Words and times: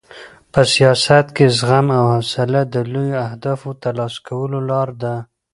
په 0.53 0.61
سیاست 0.73 1.25
کې 1.35 1.45
زغم 1.57 1.87
او 1.97 2.03
حوصله 2.15 2.59
د 2.73 2.75
لویو 2.93 3.23
اهدافو 3.27 3.69
د 3.75 3.79
ترلاسه 3.83 4.19
کولو 4.27 4.59
لار 4.69 4.89
ده. 5.01 5.15